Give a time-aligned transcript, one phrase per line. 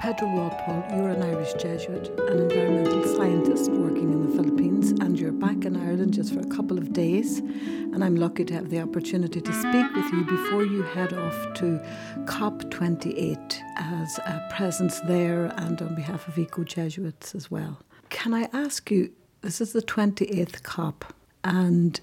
[0.00, 5.30] Pedro Walpole, you're an Irish Jesuit, an environmental scientist working in the Philippines, and you're
[5.30, 7.40] back in Ireland just for a couple of days.
[7.40, 11.52] And I'm lucky to have the opportunity to speak with you before you head off
[11.56, 11.78] to
[12.24, 17.78] COP28 as a presence there and on behalf of Eco Jesuits as well.
[18.08, 19.12] Can I ask you,
[19.42, 21.12] this is the 28th COP,
[21.44, 22.00] and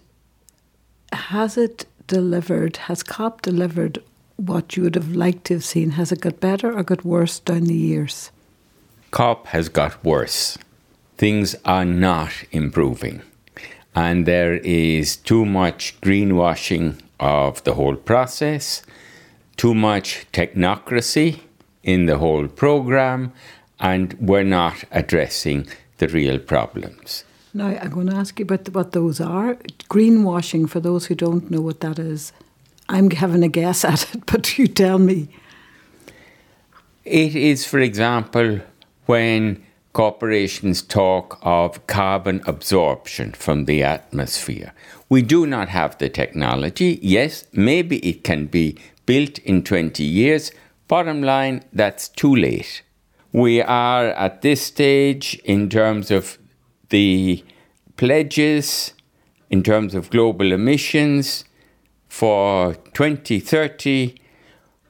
[1.14, 4.04] has it delivered, has COP delivered
[4.38, 5.92] what you would have liked to have seen?
[5.92, 8.32] Has it got better or got worse down the years?
[9.12, 10.58] COP has got worse.
[11.18, 13.22] Things are not improving.
[13.96, 18.84] And there is too much greenwashing of the whole process,
[19.56, 21.40] too much technocracy
[21.84, 23.34] in the whole program,
[23.80, 27.24] and we're not addressing the real problems.
[27.54, 29.56] Now, I'm going to ask you about what those are.
[29.90, 32.34] Greenwashing, for those who don't know what that is,
[32.90, 35.30] I'm having a guess at it, but you tell me.
[37.06, 38.60] It is, for example,
[39.06, 39.64] when
[39.94, 44.72] corporations talk of carbon absorption from the atmosphere.
[45.10, 47.00] We do not have the technology.
[47.02, 48.78] Yes, maybe it can be
[49.08, 50.52] built in 20 years.
[50.88, 52.84] Bottom line, that's too late.
[53.32, 56.38] We are at this stage in terms of
[56.90, 57.44] the
[57.96, 58.94] pledges,
[59.50, 61.44] in terms of global emissions,
[62.18, 64.16] for 2030,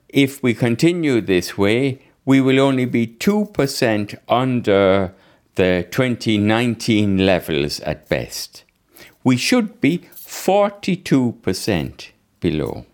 [0.08, 5.14] if we continue this way, we will only be 2% under
[5.56, 8.64] the 2019 levels at best.
[9.26, 12.86] We should be 42% below.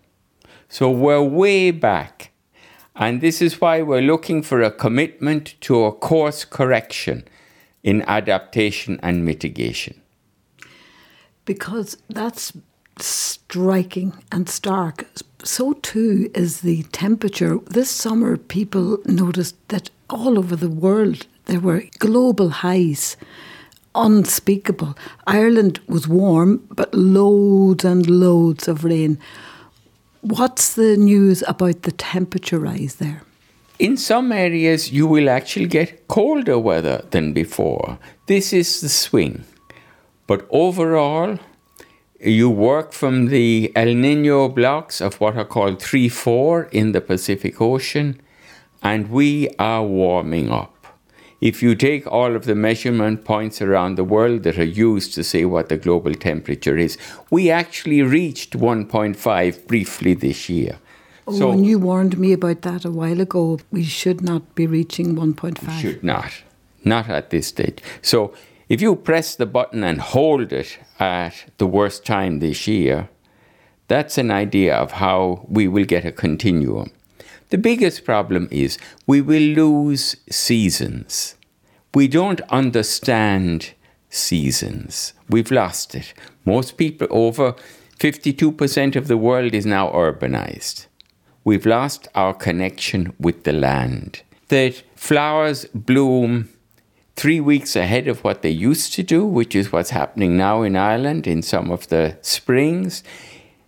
[0.68, 2.32] So we're way back.
[2.96, 7.22] And this is why we're looking for a commitment to a course correction
[7.84, 10.02] in adaptation and mitigation.
[11.44, 12.52] Because that's
[12.98, 15.06] striking and stark.
[15.42, 17.58] So too is the temperature.
[17.66, 23.16] This summer, people noticed that all over the world there were global highs,
[23.94, 24.96] unspeakable.
[25.26, 29.18] Ireland was warm, but loads and loads of rain.
[30.22, 33.22] What's the news about the temperature rise there?
[33.78, 37.98] In some areas, you will actually get colder weather than before.
[38.26, 39.44] This is the swing.
[40.26, 41.38] But overall,
[42.24, 47.00] you work from the El Nino blocks of what are called 3 4 in the
[47.00, 48.20] Pacific Ocean,
[48.82, 50.70] and we are warming up.
[51.40, 55.22] If you take all of the measurement points around the world that are used to
[55.22, 56.96] say what the global temperature is,
[57.30, 60.78] we actually reached 1.5 briefly this year.
[61.26, 63.58] Oh, so, and you warned me about that a while ago.
[63.70, 65.80] We should not be reaching 1.5.
[65.80, 66.32] Should not.
[66.82, 67.82] Not at this stage.
[68.00, 68.34] So
[68.68, 73.08] if you press the button and hold it at the worst time this year,
[73.88, 76.90] that's an idea of how we will get a continuum.
[77.50, 81.34] The biggest problem is we will lose seasons.
[81.92, 83.74] We don't understand
[84.08, 85.12] seasons.
[85.28, 86.14] We've lost it.
[86.44, 87.54] Most people, over
[87.98, 90.86] 52% of the world is now urbanized.
[91.44, 94.22] We've lost our connection with the land.
[94.48, 96.48] That flowers bloom
[97.16, 100.76] three weeks ahead of what they used to do, which is what's happening now in
[100.76, 103.02] Ireland in some of the springs.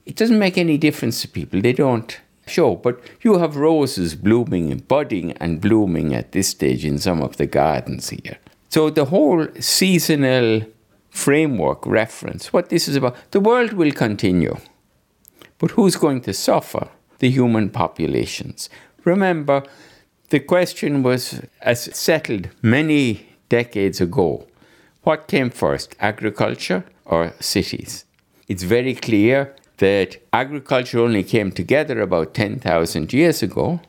[0.04, 1.60] It doesn't make any difference to people.
[1.60, 2.76] They don't show.
[2.76, 7.36] But you have roses blooming and budding and blooming at this stage in some of
[7.36, 8.38] the gardens here.
[8.68, 10.62] So the whole seasonal
[11.10, 14.56] framework reference, what this is about, the world will continue.
[15.58, 16.88] But who's going to suffer?
[17.18, 18.68] The human populations.
[19.04, 19.62] Remember,
[20.28, 24.46] the question was as settled many decades ago.
[25.02, 28.04] What came first, agriculture or cities?
[28.48, 33.80] It's very clear that agriculture only came together about 10,000 years ago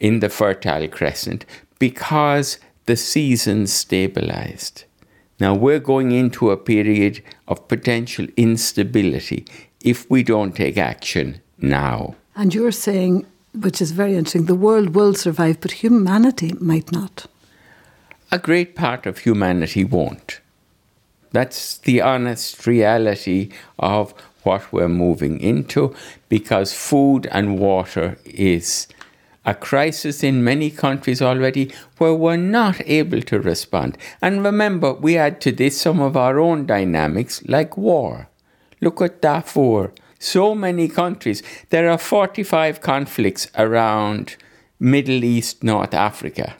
[0.00, 1.44] in the Fertile Crescent
[1.78, 4.84] because the seasons stabilized.
[5.38, 9.44] Now we're going into a period of potential instability
[9.80, 12.16] if we don't take action now.
[12.34, 17.26] And you're saying, which is very interesting, the world will survive, but humanity might not
[18.32, 20.40] a great part of humanity won't.
[21.32, 24.12] That's the honest reality of
[24.42, 25.94] what we're moving into
[26.30, 28.88] because food and water is
[29.44, 33.98] a crisis in many countries already where we're not able to respond.
[34.22, 38.28] And remember, we add to this some of our own dynamics like war.
[38.80, 39.92] Look at Darfur.
[40.18, 41.42] So many countries.
[41.68, 44.36] There are 45 conflicts around
[44.80, 46.54] Middle East, North Africa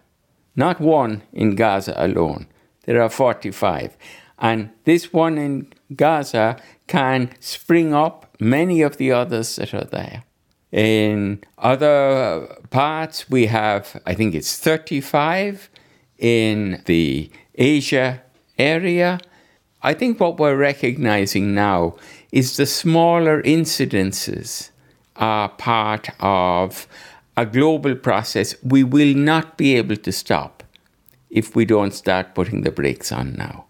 [0.56, 2.46] not one in Gaza alone.
[2.84, 3.96] There are 45.
[4.38, 6.56] And this one in Gaza
[6.86, 10.24] can spring up many of the others that are there.
[10.72, 15.70] In other parts, we have, I think it's 35
[16.18, 18.22] in the Asia
[18.58, 19.20] area.
[19.82, 21.96] I think what we're recognizing now
[22.32, 24.70] is the smaller incidences
[25.16, 26.88] are part of
[27.36, 30.62] a global process we will not be able to stop
[31.30, 33.64] if we don't start putting the brakes on now.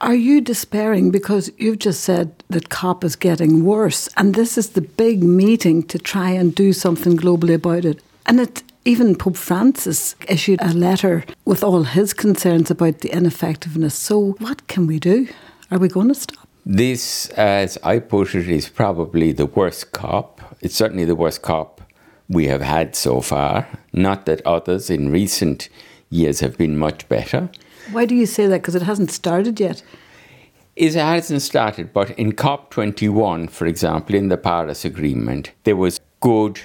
[0.00, 4.70] Are you despairing because you've just said that COP is getting worse and this is
[4.70, 8.02] the big meeting to try and do something globally about it?
[8.24, 13.94] And it, even Pope Francis issued a letter with all his concerns about the ineffectiveness.
[13.94, 15.28] So, what can we do?
[15.70, 16.48] Are we going to stop?
[16.64, 20.40] This, as I put it, is probably the worst COP.
[20.62, 21.79] It's certainly the worst COP
[22.30, 23.68] we have had so far.
[23.92, 25.68] Not that others in recent
[26.08, 27.50] years have been much better.
[27.90, 28.62] Why do you say that?
[28.62, 29.82] Because it hasn't started yet.
[30.76, 36.60] It hasn't started, but in COP21, for example, in the Paris Agreement, there was good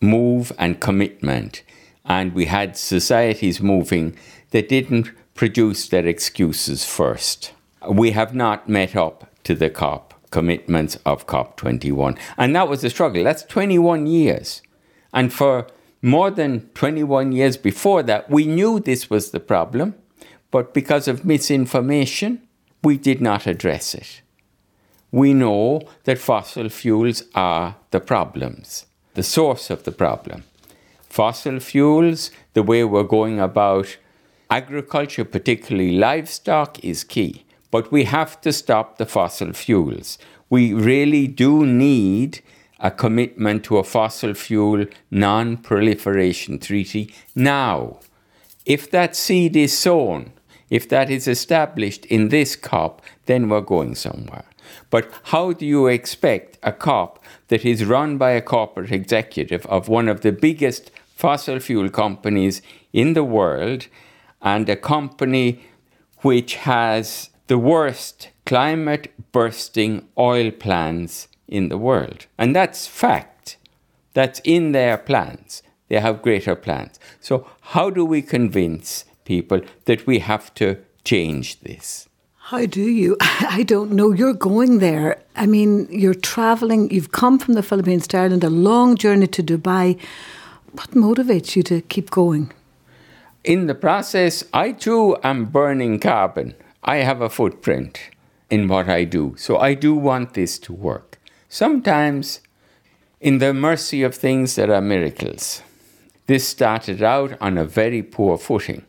[0.00, 1.62] move and commitment,
[2.04, 4.18] and we had societies moving
[4.50, 7.52] that didn't produce their excuses first.
[7.88, 12.90] We have not met up to the COP commitments of COP21, and that was the
[12.90, 13.22] struggle.
[13.22, 14.60] That's 21 years.
[15.12, 15.66] And for
[16.02, 19.94] more than 21 years before that, we knew this was the problem.
[20.50, 22.42] But because of misinformation,
[22.82, 24.22] we did not address it.
[25.10, 30.44] We know that fossil fuels are the problems, the source of the problem.
[31.08, 33.96] Fossil fuels, the way we're going about
[34.50, 37.44] agriculture, particularly livestock, is key.
[37.70, 40.18] But we have to stop the fossil fuels.
[40.50, 42.40] We really do need
[42.80, 47.98] a commitment to a fossil fuel non proliferation treaty now.
[48.64, 50.32] If that seed is sown,
[50.70, 54.44] if that is established in this COP, then we're going somewhere.
[54.90, 59.88] But how do you expect a COP that is run by a corporate executive of
[59.88, 63.86] one of the biggest fossil fuel companies in the world
[64.42, 65.60] and a company
[66.18, 72.26] which has the worst climate bursting oil plans in the world?
[72.36, 73.56] And that's fact.
[74.14, 75.62] That's in their plans.
[75.88, 77.00] They have greater plans.
[77.20, 80.66] So, how do we convince people that we have to
[81.04, 82.08] change this.
[82.50, 83.16] How do you?
[83.58, 84.10] I don't know.
[84.20, 85.08] You're going there.
[85.36, 85.70] I mean,
[86.02, 89.98] you're traveling, you've come from the Philippines to Ireland, a long journey to Dubai.
[90.72, 92.52] What motivates you to keep going?
[93.44, 96.54] In the process, I too am burning carbon.
[96.82, 98.00] I have a footprint
[98.50, 99.34] in what I do.
[99.38, 101.07] So I do want this to work.
[101.50, 102.40] Sometimes,
[103.20, 105.62] in the mercy of things, there are miracles.
[106.26, 108.84] This started out on a very poor footing.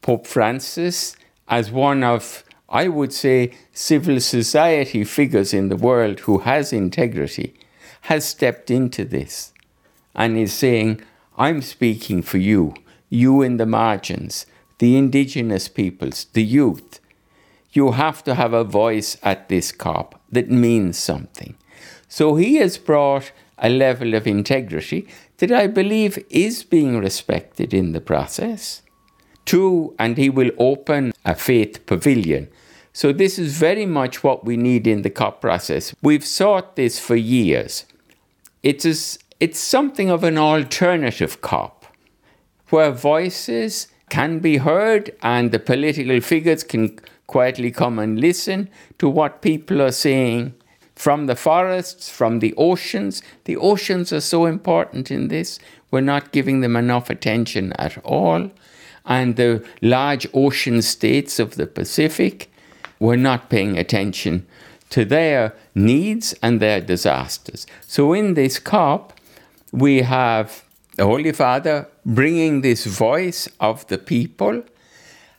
[0.00, 1.16] Pope Francis,
[1.48, 7.54] as one of, I would say, civil society figures in the world who has integrity,
[8.02, 9.52] has stepped into this
[10.14, 11.00] and is saying,
[11.36, 12.74] I'm speaking for you,
[13.08, 14.46] you in the margins,
[14.78, 17.00] the indigenous peoples, the youth.
[17.72, 21.56] You have to have a voice at this COP that means something.
[22.08, 25.06] So he has brought a level of integrity
[25.38, 28.82] that I believe is being respected in the process.
[29.44, 32.48] Two, and he will open a faith pavilion.
[32.92, 35.94] So, this is very much what we need in the COP process.
[36.02, 37.84] We've sought this for years.
[38.62, 41.86] It is, it's something of an alternative COP
[42.70, 49.08] where voices can be heard and the political figures can quietly come and listen to
[49.08, 50.54] what people are saying
[50.98, 53.22] from the forests, from the oceans.
[53.44, 55.58] The oceans are so important in this.
[55.90, 58.50] We're not giving them enough attention at all
[59.08, 62.50] and the large ocean states of the Pacific
[63.00, 64.46] we're not paying attention
[64.90, 67.66] to their needs and their disasters.
[67.86, 69.12] So, in this COP,
[69.70, 70.64] we have
[70.96, 74.64] the Holy Father bringing this voice of the people.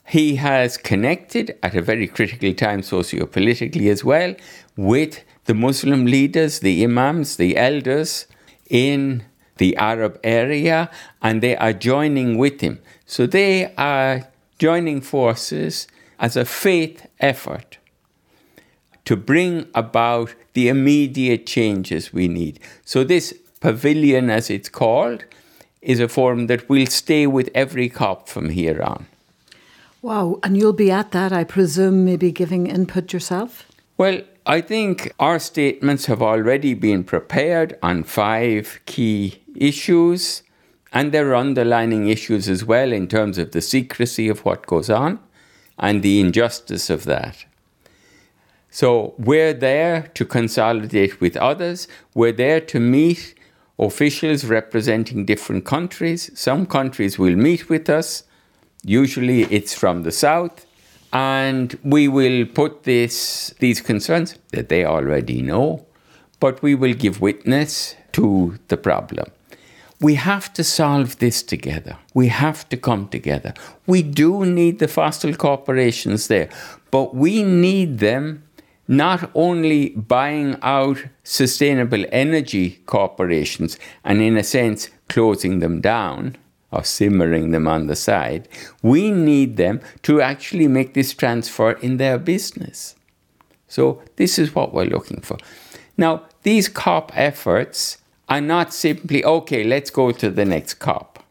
[0.08, 4.36] He has connected at a very critical time, sociopolitically as well,
[4.78, 8.28] with the Muslim leaders, the imams, the elders
[8.70, 9.24] in
[9.58, 10.92] the Arab area,
[11.24, 12.80] and they are joining with him.
[13.08, 14.28] So they are
[14.60, 15.88] joining forces
[16.20, 17.80] as a faith effort
[19.06, 22.60] to bring about the immediate changes we need.
[22.86, 25.26] So this pavilion, as it's called,
[25.82, 29.08] is a forum that will stay with every COP from here on.
[30.04, 33.66] Wow, and you'll be at that, I presume, maybe giving input yourself?
[33.98, 40.42] Well, I think our statements have already been prepared on five key issues
[40.92, 44.90] and there are underlining issues as well in terms of the secrecy of what goes
[44.90, 45.20] on
[45.78, 47.46] and the injustice of that.
[48.72, 51.88] So we're there to consolidate with others.
[52.16, 53.36] We're there to meet
[53.78, 56.32] officials representing different countries.
[56.34, 58.24] Some countries will meet with us.
[58.84, 60.66] Usually it's from the south.
[61.12, 65.86] And we will put this, these concerns that they already know,
[66.40, 69.28] but we will give witness to the problem.
[70.02, 71.98] We have to solve this together.
[72.14, 73.54] We have to come together.
[73.86, 76.50] We do need the fossil corporations there,
[76.90, 78.44] but we need them
[78.88, 86.38] not only buying out sustainable energy corporations and, in a sense, closing them down
[86.72, 88.48] or simmering them on the side,
[88.82, 92.96] we need them to actually make this transfer in their business.
[93.68, 95.38] So, this is what we're looking for.
[95.98, 97.98] Now, these COP efforts
[98.28, 101.24] are not simply, okay, let's go to the next COP.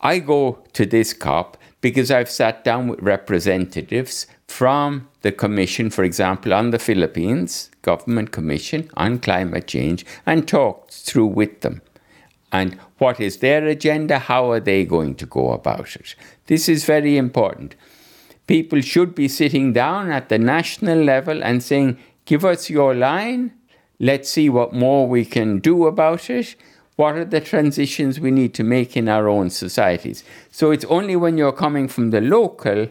[0.00, 6.04] I go to this COP because I've sat down with representatives from the Commission, for
[6.04, 11.82] example, on the Philippines, Government Commission on Climate Change, and talked through with them.
[12.52, 14.18] And what is their agenda?
[14.18, 16.14] How are they going to go about it?
[16.46, 17.76] This is very important.
[18.46, 23.52] People should be sitting down at the national level and saying, Give us your line,
[23.98, 26.56] let's see what more we can do about it.
[26.96, 30.22] What are the transitions we need to make in our own societies?
[30.50, 32.88] So it's only when you're coming from the local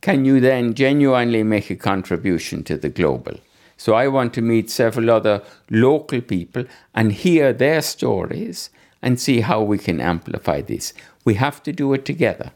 [0.00, 3.34] can you then genuinely make a contribution to the global.
[3.76, 6.64] So I want to meet several other local people
[6.94, 8.70] and hear their stories
[9.02, 10.92] and see how we can amplify this.
[11.24, 12.50] We have to do it together.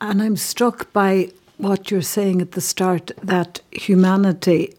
[0.00, 4.74] And I'm struck by what you're saying at the start that humanity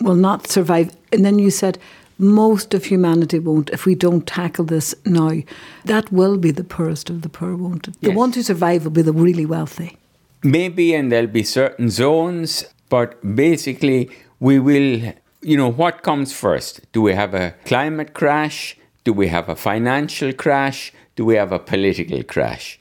[0.00, 0.94] will not survive.
[1.12, 1.78] And then you said
[2.18, 5.42] most of humanity won't if we don't tackle this now.
[5.84, 8.00] That will be the poorest of the poor, won't it?
[8.00, 8.16] The yes.
[8.16, 9.98] ones who survive will be the really wealthy.
[10.44, 16.80] Maybe, and there'll be certain zones, but basically, we will, you know, what comes first?
[16.92, 18.76] Do we have a climate crash?
[19.04, 20.92] Do we have a financial crash?
[21.16, 22.78] Do we have a political crash?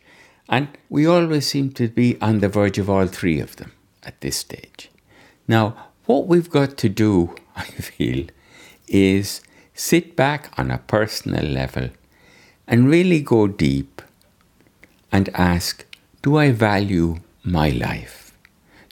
[0.47, 3.71] And we always seem to be on the verge of all three of them
[4.03, 4.91] at this stage.
[5.47, 5.75] Now,
[6.05, 8.27] what we've got to do, I feel,
[8.87, 9.41] is
[9.73, 11.89] sit back on a personal level
[12.67, 14.01] and really go deep
[15.11, 15.85] and ask
[16.21, 18.37] Do I value my life?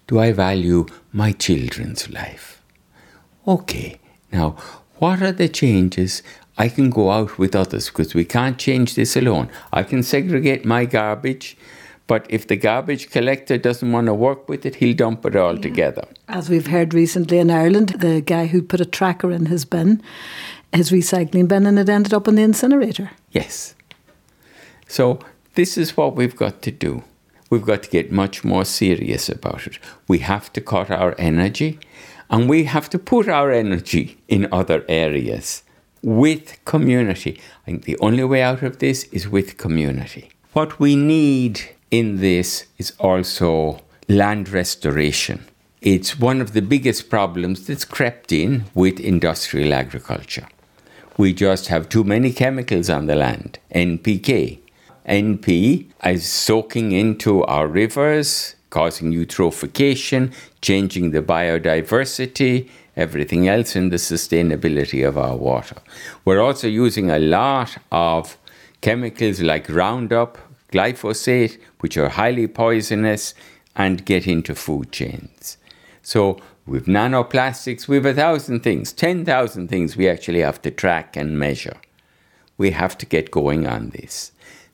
[0.08, 2.62] Do I value my children's life?
[3.48, 4.00] Okay,
[4.32, 4.56] now
[4.98, 6.24] what are the changes
[6.60, 9.50] I can go out with others because we can't change this alone?
[9.74, 11.58] I can segregate my garbage
[12.10, 15.54] but if the garbage collector doesn't want to work with it, he'll dump it all
[15.54, 15.62] yeah.
[15.62, 16.08] together.
[16.28, 20.02] As we've heard recently in Ireland, the guy who put a tracker in his bin,
[20.74, 23.12] his recycling bin, and it ended up in the incinerator.
[23.32, 23.76] Yes.
[24.88, 25.20] So
[25.54, 27.04] this is what we've got to do.
[27.52, 29.78] We've got to get much more serious about it.
[30.08, 31.78] We have to cut our energy
[32.32, 35.62] and we have to put our energy in other areas
[36.02, 37.40] with community.
[37.64, 40.30] I think the only way out of this is with community.
[40.54, 45.46] What we need in this is also land restoration.
[45.82, 50.48] It's one of the biggest problems that's crept in with industrial agriculture.
[51.18, 54.60] We just have too many chemicals on the land, NPK.
[55.08, 63.98] NP is soaking into our rivers, causing eutrophication, changing the biodiversity, everything else in the
[63.98, 65.78] sustainability of our water.
[66.26, 68.38] We're also using a lot of
[68.82, 70.38] chemicals like Roundup,
[70.72, 73.34] glyphosate, which are highly poisonous
[73.76, 75.58] and get into food chains.
[76.02, 81.16] So with nanoplastics, we have a thousand things, 10,000 things we actually have to track
[81.16, 81.78] and measure.
[82.58, 84.32] We have to get going on this.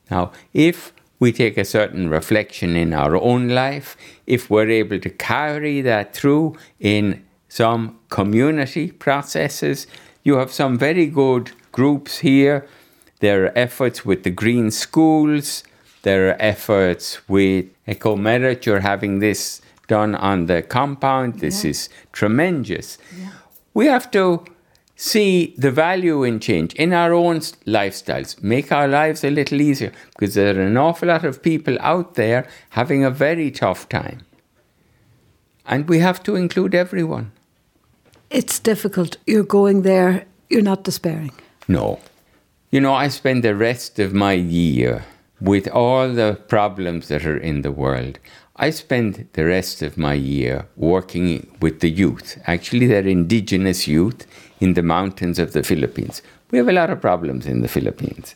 [0.10, 3.96] Now, if we take a certain reflection in our own life,
[4.28, 9.88] if we're able to carry that through in some community processes,
[10.24, 12.68] you have some very good groups here.
[13.20, 15.64] There are efforts with the green schools,
[16.06, 18.66] there are efforts with EcoMerit.
[18.66, 21.40] You're having this done on the compound.
[21.40, 21.72] This yeah.
[21.72, 23.00] is tremendous.
[23.18, 23.32] Yeah.
[23.74, 24.46] We have to
[24.96, 29.92] see the value in change in our own lifestyles, make our lives a little easier
[30.12, 34.26] because there are an awful lot of people out there having a very tough time.
[35.66, 37.32] And we have to include everyone.
[38.30, 39.18] It's difficult.
[39.26, 41.32] You're going there, you're not despairing.
[41.68, 42.00] No.
[42.72, 45.06] You know, I spend the rest of my year
[45.46, 48.18] with all the problems that are in the world,
[48.56, 52.42] I spend the rest of my year working with the youth.
[52.48, 54.26] Actually, they're indigenous youth
[54.60, 56.22] in the mountains of the Philippines.
[56.52, 58.34] We have a lot of problems in the Philippines.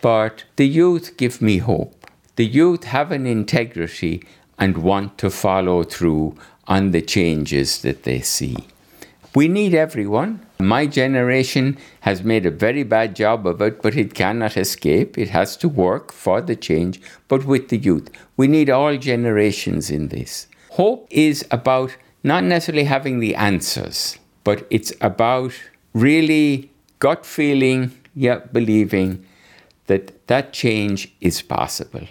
[0.00, 2.06] But the youth give me hope.
[2.36, 4.22] The youth have an integrity
[4.58, 6.36] and want to follow through
[6.66, 8.56] on the changes that they see.
[9.36, 10.40] We need everyone.
[10.58, 15.18] My generation has made a very bad job of it, but it cannot escape.
[15.18, 18.08] It has to work for the change, but with the youth.
[18.38, 20.46] We need all generations in this.
[20.70, 25.52] Hope is about not necessarily having the answers, but it's about
[25.92, 29.22] really gut feeling, yet believing
[29.86, 32.06] that that change is possible.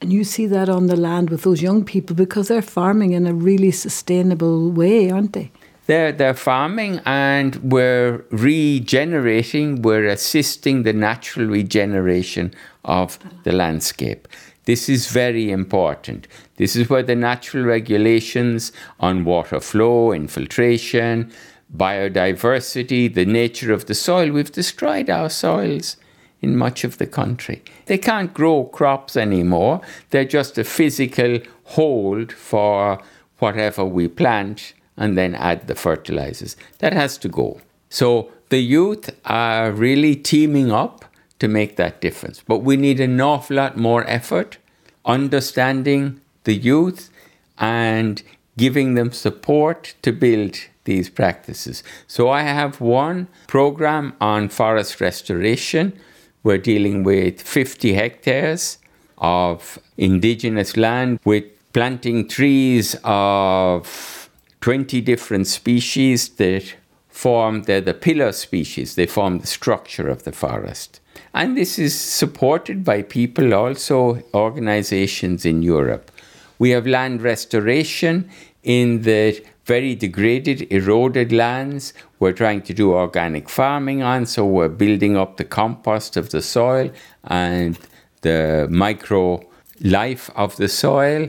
[0.00, 3.26] And you see that on the land with those young people because they're farming in
[3.26, 5.52] a really sustainable way, aren't they?
[5.92, 14.26] They're, they're farming and we're regenerating, we're assisting the natural regeneration of the landscape.
[14.64, 16.28] This is very important.
[16.56, 21.30] This is where the natural regulations on water flow, infiltration,
[21.76, 25.98] biodiversity, the nature of the soil, we've destroyed our soils
[26.40, 27.62] in much of the country.
[27.84, 32.98] They can't grow crops anymore, they're just a physical hold for
[33.40, 36.56] whatever we plant and then add the fertilizers.
[36.78, 37.60] That has to go.
[37.88, 41.04] So the youth are really teaming up
[41.38, 42.42] to make that difference.
[42.46, 44.58] But we need an awful lot more effort,
[45.04, 47.10] understanding the youth
[47.58, 48.22] and
[48.56, 51.82] giving them support to build these practices.
[52.06, 55.92] So I have one program on forest restoration.
[56.42, 58.78] We're dealing with 50 hectares
[59.18, 64.21] of indigenous land with planting trees of
[64.62, 66.74] 20 different species that
[67.08, 71.00] form, they're the pillar species, they form the structure of the forest.
[71.34, 76.10] And this is supported by people, also organizations in Europe.
[76.58, 78.30] We have land restoration
[78.62, 81.92] in the very degraded, eroded lands.
[82.20, 86.42] We're trying to do organic farming on, so we're building up the compost of the
[86.42, 86.90] soil
[87.24, 87.78] and
[88.20, 89.44] the micro
[89.80, 91.28] life of the soil.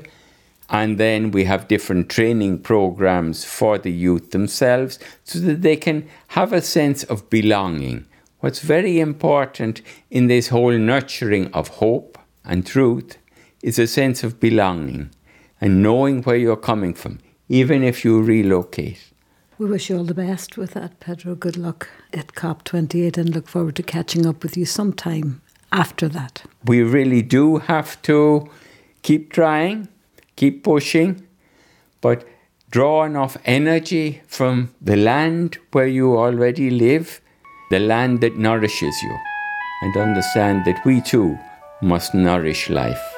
[0.74, 6.10] And then we have different training programs for the youth themselves so that they can
[6.30, 8.08] have a sense of belonging.
[8.40, 13.20] What's very important in this whole nurturing of hope and truth
[13.62, 15.12] is a sense of belonging
[15.62, 19.12] and knowing where you're coming from, even if you relocate.
[19.60, 21.36] We wish you all the best with that, Pedro.
[21.36, 26.44] Good luck at COP28 and look forward to catching up with you sometime after that.
[26.66, 28.50] We really do have to
[29.04, 29.88] keep trying
[30.36, 31.28] keep pushing,
[32.02, 32.28] but
[32.72, 37.22] draw enough energy from the land where you already live,
[37.70, 39.20] the land that nourishes you,
[39.84, 41.38] and understand that we too
[41.82, 43.13] must nourish life.